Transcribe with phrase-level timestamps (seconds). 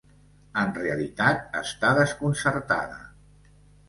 [0.59, 2.97] En realitat, està desconcertada.